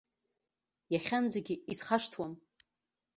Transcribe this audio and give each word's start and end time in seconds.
Иахьанӡагьы 0.93 1.55
исхашҭуам. 1.71 2.33